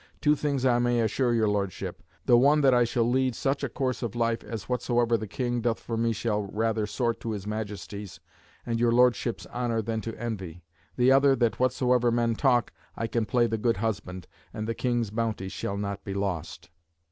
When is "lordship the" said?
1.47-2.35